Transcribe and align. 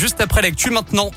Juste 0.00 0.20
après 0.20 0.42
l'actu 0.42 0.70
maintenant. 0.70 1.10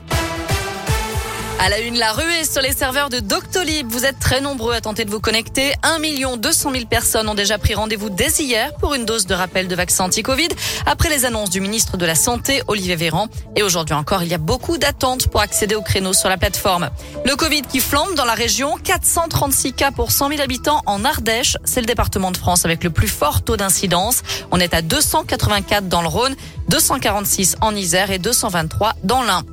À 1.64 1.70
la 1.70 1.80
une, 1.80 2.00
la 2.00 2.12
ruée 2.12 2.44
sur 2.44 2.64
les 2.64 2.72
serveurs 2.72 3.12
de 3.12 3.20
Doctolib. 3.20 3.88
Vous 3.88 4.04
êtes 4.04 4.18
très 4.18 4.42
nombreux 4.42 4.74
à 4.74 4.82
tenter 4.82 5.06
de 5.06 5.12
vous 5.12 5.20
connecter. 5.20 5.76
1 5.84 6.00
200 6.38 6.72
000 6.72 6.86
personnes 6.88 7.30
ont 7.30 7.36
déjà 7.36 7.60
pris 7.60 7.76
rendez-vous 7.76 8.10
dès 8.10 8.32
hier 8.40 8.74
pour 8.78 8.96
une 8.96 9.06
dose 9.06 9.28
de 9.28 9.36
rappel 9.36 9.68
de 9.68 9.76
vaccin 9.76 10.06
anti-Covid 10.06 10.48
après 10.88 11.10
les 11.10 11.24
annonces 11.24 11.52
du 11.52 11.62
ministre 11.62 11.98
de 11.98 12.06
la 12.08 12.16
Santé, 12.16 12.64
Olivier 12.66 12.96
Véran. 12.96 13.28
Et 13.56 13.62
aujourd'hui 13.62 13.94
encore, 13.94 14.24
il 14.24 14.30
y 14.30 14.34
a 14.34 14.40
beaucoup 14.40 14.80
d'attentes 14.80 15.28
pour 15.28 15.40
accéder 15.40 15.76
au 15.76 15.84
créneau 15.84 16.14
sur 16.14 16.30
la 16.30 16.38
plateforme. 16.38 16.90
Le 17.26 17.36
Covid 17.36 17.62
qui 17.62 17.80
flambe 17.80 18.16
dans 18.16 18.26
la 18.26 18.34
région. 18.34 18.78
436 18.84 19.74
cas 19.74 19.92
pour 19.92 20.12
100 20.12 20.30
000 20.30 20.42
habitants 20.42 20.82
en 20.88 21.06
Ardèche. 21.06 21.58
C'est 21.64 21.82
le 21.82 21.86
département 21.86 22.32
de 22.32 22.38
France 22.38 22.66
avec 22.66 22.84
le 22.84 22.90
plus 22.90 23.08
fort 23.08 23.44
taux 23.44 23.56
d'incidence. 23.56 24.24
On 24.50 24.60
est 24.60 24.74
à 24.74 24.82
284 24.82 25.88
dans 25.88 26.02
le 26.02 26.08
Rhône, 26.08 26.36
246 26.70 27.58
en 27.62 27.76
Isère 27.76 28.10
et 28.10 28.18
223 28.18 28.94
dans 29.04 29.22
l'Ain. 29.22 29.44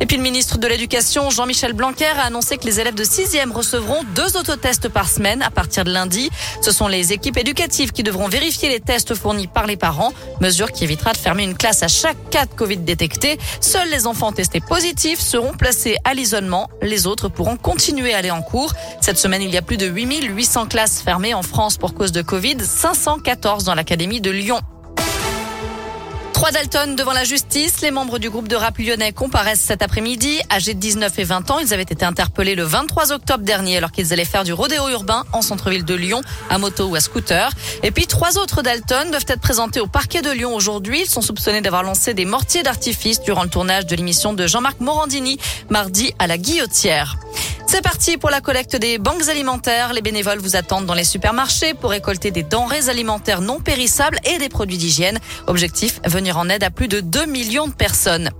Et 0.00 0.06
puis 0.06 0.16
le 0.16 0.22
ministre 0.22 0.58
de 0.58 0.66
l'Éducation, 0.68 1.28
Jean-Michel 1.30 1.72
Blanquer, 1.72 2.06
a 2.06 2.26
annoncé 2.26 2.56
que 2.56 2.64
les 2.64 2.78
élèves 2.78 2.94
de 2.94 3.02
6e 3.02 3.50
recevront 3.50 4.04
deux 4.14 4.36
autotests 4.36 4.88
par 4.88 5.08
semaine 5.08 5.42
à 5.42 5.50
partir 5.50 5.84
de 5.84 5.90
lundi. 5.90 6.30
Ce 6.62 6.70
sont 6.70 6.86
les 6.86 7.12
équipes 7.12 7.36
éducatives 7.36 7.90
qui 7.90 8.04
devront 8.04 8.28
vérifier 8.28 8.68
les 8.68 8.78
tests 8.78 9.14
fournis 9.14 9.48
par 9.48 9.66
les 9.66 9.76
parents, 9.76 10.12
mesure 10.40 10.70
qui 10.70 10.84
évitera 10.84 11.12
de 11.12 11.16
fermer 11.16 11.42
une 11.42 11.56
classe 11.56 11.82
à 11.82 11.88
chaque 11.88 12.30
cas 12.30 12.46
de 12.46 12.54
Covid 12.54 12.78
détecté. 12.78 13.38
Seuls 13.60 13.88
les 13.90 14.06
enfants 14.06 14.30
testés 14.30 14.60
positifs 14.60 15.20
seront 15.20 15.52
placés 15.52 15.96
à 16.04 16.14
l'isolement. 16.14 16.68
Les 16.80 17.06
autres 17.06 17.28
pourront 17.28 17.56
continuer 17.56 18.14
à 18.14 18.18
aller 18.18 18.30
en 18.30 18.42
cours. 18.42 18.72
Cette 19.00 19.18
semaine, 19.18 19.42
il 19.42 19.50
y 19.50 19.56
a 19.56 19.62
plus 19.62 19.78
de 19.78 19.86
8800 19.86 20.66
classes 20.66 21.02
fermées 21.02 21.34
en 21.34 21.42
France 21.42 21.76
pour 21.76 21.94
cause 21.94 22.12
de 22.12 22.22
Covid, 22.22 22.58
514 22.60 23.64
dans 23.64 23.74
l'Académie 23.74 24.20
de 24.20 24.30
Lyon. 24.30 24.60
Trois 26.38 26.52
Dalton 26.52 26.94
devant 26.94 27.12
la 27.12 27.24
justice. 27.24 27.80
Les 27.80 27.90
membres 27.90 28.20
du 28.20 28.30
groupe 28.30 28.46
de 28.46 28.54
rap 28.54 28.78
lyonnais 28.78 29.10
comparaissent 29.10 29.60
cet 29.60 29.82
après-midi. 29.82 30.40
Âgés 30.52 30.72
de 30.72 30.78
19 30.78 31.18
et 31.18 31.24
20 31.24 31.50
ans, 31.50 31.58
ils 31.58 31.74
avaient 31.74 31.82
été 31.82 32.04
interpellés 32.04 32.54
le 32.54 32.62
23 32.62 33.10
octobre 33.10 33.42
dernier 33.42 33.76
alors 33.76 33.90
qu'ils 33.90 34.12
allaient 34.12 34.24
faire 34.24 34.44
du 34.44 34.52
rodéo 34.52 34.88
urbain 34.88 35.24
en 35.32 35.42
centre-ville 35.42 35.84
de 35.84 35.94
Lyon, 35.96 36.20
à 36.48 36.58
moto 36.58 36.84
ou 36.84 36.94
à 36.94 37.00
scooter. 37.00 37.50
Et 37.82 37.90
puis 37.90 38.06
trois 38.06 38.38
autres 38.38 38.62
Dalton 38.62 39.10
doivent 39.10 39.24
être 39.26 39.40
présentés 39.40 39.80
au 39.80 39.88
parquet 39.88 40.22
de 40.22 40.30
Lyon 40.30 40.54
aujourd'hui. 40.54 41.00
Ils 41.00 41.10
sont 41.10 41.22
soupçonnés 41.22 41.60
d'avoir 41.60 41.82
lancé 41.82 42.14
des 42.14 42.24
mortiers 42.24 42.62
d'artifice 42.62 43.20
durant 43.20 43.42
le 43.42 43.50
tournage 43.50 43.86
de 43.86 43.96
l'émission 43.96 44.32
de 44.32 44.46
Jean-Marc 44.46 44.78
Morandini 44.78 45.40
mardi 45.70 46.14
à 46.20 46.28
la 46.28 46.38
Guillotière. 46.38 47.16
C'est 47.70 47.82
parti 47.82 48.16
pour 48.16 48.30
la 48.30 48.40
collecte 48.40 48.76
des 48.76 48.96
banques 48.96 49.28
alimentaires. 49.28 49.92
Les 49.92 50.00
bénévoles 50.00 50.38
vous 50.38 50.56
attendent 50.56 50.86
dans 50.86 50.94
les 50.94 51.04
supermarchés 51.04 51.74
pour 51.74 51.90
récolter 51.90 52.30
des 52.30 52.42
denrées 52.42 52.88
alimentaires 52.88 53.42
non 53.42 53.60
périssables 53.60 54.18
et 54.24 54.38
des 54.38 54.48
produits 54.48 54.78
d'hygiène. 54.78 55.18
Objectif, 55.48 56.00
venir 56.06 56.38
en 56.38 56.48
aide 56.48 56.64
à 56.64 56.70
plus 56.70 56.88
de 56.88 57.00
2 57.00 57.26
millions 57.26 57.66
de 57.66 57.74
personnes. 57.74 58.30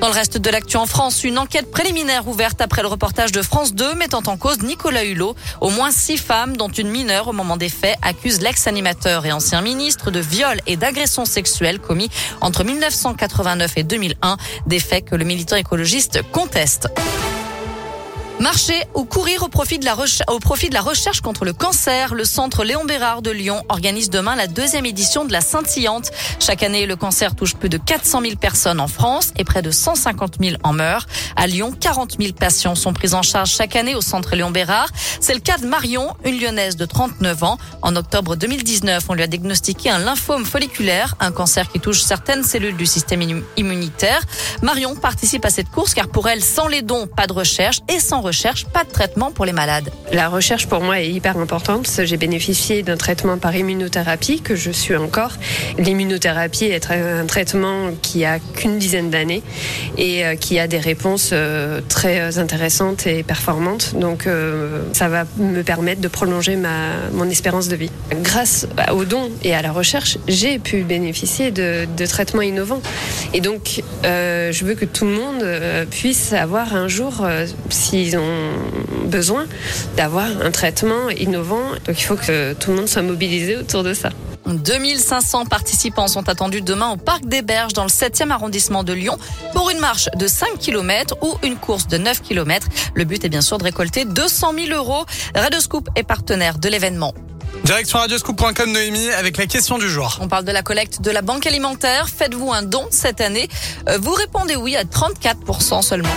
Dans 0.00 0.06
le 0.06 0.12
reste 0.12 0.38
de 0.38 0.50
l'actu 0.50 0.76
en 0.76 0.86
France, 0.86 1.24
une 1.24 1.36
enquête 1.36 1.68
préliminaire 1.68 2.28
ouverte 2.28 2.60
après 2.60 2.82
le 2.82 2.86
reportage 2.86 3.32
de 3.32 3.42
France 3.42 3.74
2 3.74 3.96
mettant 3.96 4.22
en 4.24 4.36
cause 4.36 4.62
Nicolas 4.62 5.04
Hulot. 5.04 5.34
Au 5.60 5.70
moins 5.70 5.90
six 5.90 6.16
femmes, 6.16 6.56
dont 6.56 6.68
une 6.68 6.88
mineure 6.88 7.26
au 7.26 7.32
moment 7.32 7.56
des 7.56 7.68
faits, 7.68 7.98
accusent 8.02 8.40
l'ex-animateur 8.40 9.26
et 9.26 9.32
ancien 9.32 9.62
ministre 9.62 10.12
de 10.12 10.20
viol 10.20 10.60
et 10.68 10.76
d'agression 10.76 11.24
sexuelle 11.24 11.80
commis 11.80 12.08
entre 12.40 12.62
1989 12.62 13.72
et 13.78 13.82
2001, 13.82 14.36
des 14.68 14.78
faits 14.78 15.06
que 15.06 15.16
le 15.16 15.24
militant 15.24 15.56
écologiste 15.56 16.22
conteste. 16.30 16.88
Marcher 18.38 18.84
ou 18.94 19.04
courir 19.04 19.42
au 19.44 19.48
profit, 19.48 19.78
de 19.78 19.84
la 20.74 20.80
recherche 20.82 21.22
contre 21.22 21.46
le 21.46 21.54
cancer. 21.54 22.14
Le 22.14 22.24
centre 22.24 22.64
Léon 22.64 22.84
Bérard 22.84 23.22
de 23.22 23.30
Lyon 23.30 23.62
organise 23.70 24.10
demain 24.10 24.36
la 24.36 24.46
deuxième 24.46 24.84
édition 24.84 25.24
de 25.24 25.32
la 25.32 25.40
Scintillante. 25.40 26.10
Chaque 26.38 26.62
année, 26.62 26.84
le 26.84 26.96
cancer 26.96 27.34
touche 27.34 27.54
plus 27.54 27.70
de 27.70 27.78
400 27.78 28.20
000 28.20 28.36
personnes 28.36 28.78
en 28.78 28.88
France 28.88 29.32
et 29.38 29.44
près 29.44 29.62
de 29.62 29.70
150 29.70 30.34
000 30.38 30.56
en 30.64 30.74
meurent. 30.74 31.06
À 31.34 31.46
Lyon, 31.46 31.72
40 31.78 32.16
000 32.20 32.34
patients 32.34 32.74
sont 32.74 32.92
pris 32.92 33.14
en 33.14 33.22
charge 33.22 33.50
chaque 33.50 33.74
année 33.74 33.94
au 33.94 34.02
centre 34.02 34.36
Léon 34.36 34.50
Bérard. 34.50 34.90
C'est 35.20 35.34
le 35.34 35.40
cas 35.40 35.56
de 35.56 35.66
Marion, 35.66 36.14
une 36.24 36.38
lyonnaise 36.38 36.76
de 36.76 36.84
39 36.84 37.42
ans. 37.42 37.56
En 37.80 37.96
octobre 37.96 38.36
2019, 38.36 39.04
on 39.08 39.14
lui 39.14 39.22
a 39.22 39.28
diagnostiqué 39.28 39.88
un 39.88 39.98
lymphome 39.98 40.44
folliculaire, 40.44 41.14
un 41.20 41.32
cancer 41.32 41.72
qui 41.72 41.80
touche 41.80 42.02
certaines 42.02 42.44
cellules 42.44 42.76
du 42.76 42.86
système 42.86 43.42
immunitaire. 43.56 44.20
Marion 44.60 44.94
participe 44.94 45.46
à 45.46 45.50
cette 45.50 45.70
course 45.70 45.94
car 45.94 46.08
pour 46.08 46.28
elle, 46.28 46.44
sans 46.44 46.68
les 46.68 46.82
dons, 46.82 47.06
pas 47.06 47.26
de 47.26 47.32
recherche 47.32 47.80
et 47.88 47.98
sans 47.98 48.25
pas 48.72 48.84
de 48.84 48.90
traitement 48.90 49.30
pour 49.30 49.44
les 49.44 49.52
malades. 49.52 49.90
La 50.12 50.28
recherche 50.28 50.66
pour 50.66 50.80
moi 50.80 51.00
est 51.00 51.08
hyper 51.08 51.36
importante. 51.38 51.88
J'ai 52.02 52.16
bénéficié 52.16 52.82
d'un 52.82 52.96
traitement 52.96 53.38
par 53.38 53.54
immunothérapie 53.54 54.40
que 54.40 54.56
je 54.56 54.70
suis 54.70 54.96
encore. 54.96 55.32
L'immunothérapie 55.78 56.64
est 56.64 56.90
un 56.90 57.26
traitement 57.26 57.90
qui 58.02 58.24
a 58.24 58.38
qu'une 58.38 58.78
dizaine 58.78 59.10
d'années 59.10 59.42
et 59.96 60.24
euh, 60.24 60.34
qui 60.36 60.58
a 60.58 60.66
des 60.66 60.78
réponses 60.78 61.30
euh, 61.32 61.80
très 61.88 62.38
intéressantes 62.38 63.06
et 63.06 63.22
performantes. 63.22 63.94
Donc 63.94 64.26
euh, 64.26 64.82
ça 64.92 65.08
va 65.08 65.24
me 65.38 65.62
permettre 65.62 66.00
de 66.00 66.08
prolonger 66.08 66.56
ma, 66.56 66.90
mon 67.12 67.28
espérance 67.28 67.68
de 67.68 67.76
vie. 67.76 67.90
Grâce 68.22 68.66
aux 68.92 69.04
dons 69.04 69.30
et 69.44 69.54
à 69.54 69.62
la 69.62 69.72
recherche, 69.72 70.18
j'ai 70.26 70.58
pu 70.58 70.82
bénéficier 70.82 71.50
de, 71.50 71.86
de, 71.96 72.06
traitements 72.06 72.42
innovants. 72.42 72.82
Et 73.34 73.40
donc 73.40 73.82
je 74.02 74.64
veux 74.64 74.74
que 74.74 74.84
tout 74.84 75.04
le 75.04 75.12
monde 75.12 75.44
puisse 75.90 76.32
avoir 76.32 76.74
un 76.74 76.88
jour, 76.88 77.26
s'ils 77.70 78.15
ont 78.18 78.52
besoin 79.06 79.46
d'avoir 79.96 80.26
un 80.42 80.50
traitement 80.50 81.08
innovant. 81.10 81.62
Donc 81.86 81.98
il 82.00 82.04
faut 82.04 82.16
que 82.16 82.52
tout 82.54 82.70
le 82.70 82.76
monde 82.76 82.88
soit 82.88 83.02
mobilisé 83.02 83.56
autour 83.56 83.82
de 83.82 83.94
ça. 83.94 84.10
2500 84.46 85.46
participants 85.46 86.06
sont 86.08 86.28
attendus 86.28 86.60
demain 86.60 86.90
au 86.90 86.96
Parc 86.96 87.24
des 87.26 87.42
Berges 87.42 87.72
dans 87.72 87.82
le 87.82 87.88
7e 87.88 88.30
arrondissement 88.30 88.84
de 88.84 88.92
Lyon 88.92 89.18
pour 89.52 89.70
une 89.70 89.80
marche 89.80 90.08
de 90.16 90.26
5 90.26 90.58
km 90.58 91.16
ou 91.22 91.34
une 91.42 91.56
course 91.56 91.88
de 91.88 91.98
9 91.98 92.22
km. 92.22 92.68
Le 92.94 93.04
but 93.04 93.24
est 93.24 93.28
bien 93.28 93.40
sûr 93.40 93.58
de 93.58 93.64
récolter 93.64 94.04
200 94.04 94.52
000 94.66 94.76
euros. 94.76 95.04
Radioscoop 95.34 95.88
est 95.96 96.04
partenaire 96.04 96.58
de 96.58 96.68
l'événement. 96.68 97.12
Direction 97.64 97.98
radioscoop.com 97.98 98.70
Noémie 98.70 99.08
avec 99.10 99.36
la 99.38 99.46
question 99.46 99.78
du 99.78 99.88
jour. 99.88 100.18
On 100.20 100.28
parle 100.28 100.44
de 100.44 100.52
la 100.52 100.62
collecte 100.62 101.00
de 101.00 101.10
la 101.10 101.22
banque 101.22 101.46
alimentaire. 101.46 102.08
Faites-vous 102.08 102.52
un 102.52 102.62
don 102.62 102.86
cette 102.90 103.20
année? 103.20 103.48
Euh, 103.88 103.98
Vous 104.00 104.12
répondez 104.12 104.54
oui 104.54 104.76
à 104.76 104.84
34% 104.84 105.82
seulement. 105.82 106.08